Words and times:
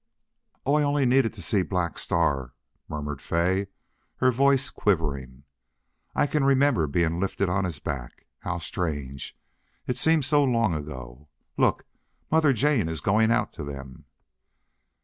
"Oh, 0.65 0.73
I 0.73 0.81
only 0.81 1.05
needed 1.05 1.31
to 1.35 1.43
see 1.43 1.61
Black 1.61 1.99
Star," 1.99 2.55
murmured 2.89 3.21
Fay, 3.21 3.67
her 4.15 4.31
voice 4.31 4.71
quivering. 4.71 5.43
"I 6.15 6.25
can 6.25 6.43
remember 6.43 6.87
being 6.87 7.19
lifted 7.19 7.49
on 7.49 7.65
his 7.65 7.77
back.... 7.77 8.25
How 8.39 8.57
strange! 8.57 9.37
It 9.85 9.97
seems 9.99 10.25
so 10.25 10.43
long 10.43 10.73
ago.... 10.73 11.27
Look! 11.55 11.85
Mother 12.31 12.51
Jane 12.51 12.89
is 12.89 12.99
going 12.99 13.29
out 13.29 13.53
to 13.53 13.63
them." 13.63 14.05